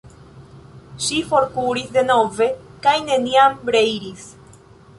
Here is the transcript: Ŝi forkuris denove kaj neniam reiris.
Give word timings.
Ŝi 1.07 1.19
forkuris 1.33 1.91
denove 1.99 2.47
kaj 2.87 2.97
neniam 3.11 3.63
reiris. 3.79 4.25